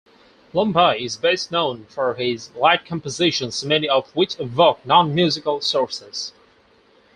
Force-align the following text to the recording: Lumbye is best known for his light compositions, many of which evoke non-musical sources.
Lumbye 0.51 0.97
is 0.99 1.15
best 1.17 1.51
known 1.51 1.85
for 1.85 2.15
his 2.15 2.49
light 2.55 2.87
compositions, 2.87 3.63
many 3.63 3.87
of 3.87 4.09
which 4.15 4.39
evoke 4.39 4.83
non-musical 4.83 5.61
sources. 5.61 6.33